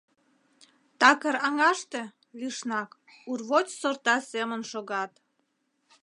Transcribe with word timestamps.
Такыр 0.99 1.35
аҥаште, 1.47 2.01
лишнак, 2.39 2.89
урвоч 3.31 3.67
сорта 3.79 4.15
семын 4.31 4.61
шогат. 4.71 5.11